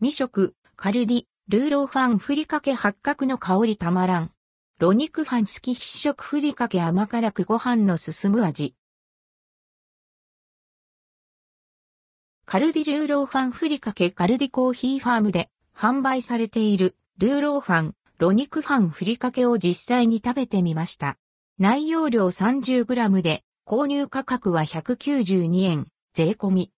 [0.00, 4.30] 未食、カルディ、ルーローファンふりかけ八角の香りたまらん。
[4.78, 8.76] ロニクファン好き必食ふりかけ甘辛くご飯の進む味。
[12.44, 21.18] カルディルーローファンふりかけカルディコーヒーファームで販売されているルーローファン、ロニクファンふりかけを実際に食べてみました。
[21.58, 26.70] 内容量 30g で購入価格は192円、税込み。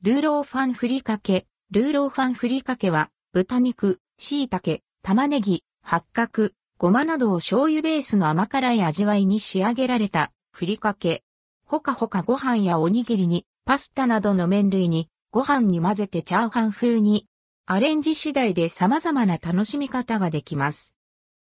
[0.00, 11.24] ルーローファンふりかけ、ルーローファンふりかけは豚肉、椎茸、玉ねぎ、八角、ごまなどを醤油ベースの甘辛い味わいに仕上げられた、ふりかけ。
[11.64, 17.26] ほかほかご飯やおにぎりに、パスタなどの麺類に、ご飯に混ぜてチャーハン風に、
[17.66, 20.94] アレンジ次第で様々な楽しみ方ができます。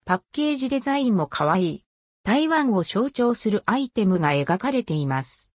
[0.05, 1.85] パッケージデザインも可愛い。
[2.25, 5.51] 台湾を象徴するアイテムが描かれています。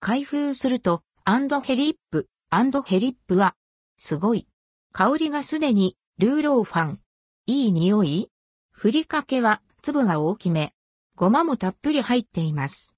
[0.00, 3.54] 開封すると、アンドヘリップ、アンドヘリップは、
[3.96, 4.46] すごい。
[4.92, 7.00] 香りがすでに、ルーローファン。
[7.46, 8.30] いい匂い？
[8.70, 10.74] ふりかけは、粒が大きめ。
[11.16, 12.94] ごまもたっぷり入っています。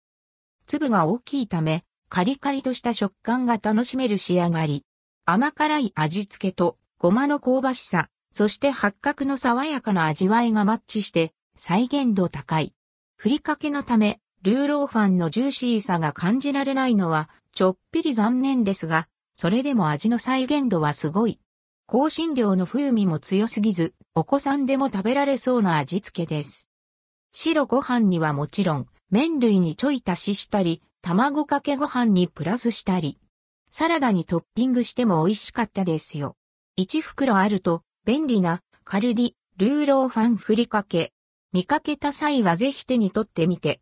[0.67, 4.85] 粒が大きいため、カリカリとした食感が楽しめる仕上がり。
[5.25, 12.75] 甘辛い味付けと、ごまの香ばしさ、そして八角の爽やかな味わいがマッチして、再現度高い。
[13.17, 21.41] ふりかけのため、ルーローファンのジューシーさが感じられないのは、ちょっぴり残念ですが、それでも味の再現度はすごい。
[21.87, 26.71] 香辛料の風味も強すぎず、お子さんでも食べられそうな味付けです。
[27.33, 33.19] 白ご飯にはもちろん、麺類にちょい足ししたり、卵かけご飯にプラスしたり、
[33.71, 36.37] サラダにトッピングしても美味しかったですよ。
[36.79, 41.13] 1袋あると、便利な、カルディ、ルーローファンふりかけ。
[41.53, 43.73] 見かけた際はぜひ手に取ってみて